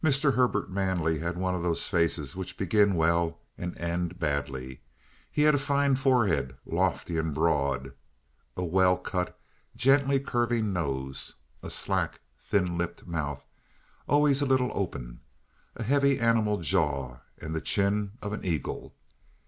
Mr. 0.00 0.34
Herbert 0.34 0.70
Manley 0.70 1.18
had 1.18 1.36
one 1.36 1.56
of 1.56 1.62
those 1.64 1.88
faces 1.88 2.36
which 2.36 2.56
begin 2.56 2.94
well 2.94 3.40
and 3.58 3.76
end 3.78 4.16
badly. 4.20 4.80
He 5.28 5.42
had 5.42 5.56
a 5.56 5.58
fine 5.58 5.96
forehead, 5.96 6.56
lofty 6.64 7.18
and 7.18 7.34
broad, 7.34 7.92
a 8.56 8.62
well 8.64 8.96
cut, 8.96 9.36
gently 9.74 10.20
curving 10.20 10.72
nose, 10.72 11.34
a 11.64 11.70
slack, 11.70 12.20
thick 12.38 12.62
lipped 12.68 13.08
mouth, 13.08 13.44
always 14.06 14.40
a 14.40 14.46
little 14.46 14.70
open, 14.72 15.18
a 15.74 15.82
heavy, 15.82 16.20
animal 16.20 16.58
jaw, 16.58 17.16
and 17.36 17.52
the 17.52 17.60
chin 17.60 18.12
of 18.22 18.32
an 18.32 18.44
eagle. 18.44 18.94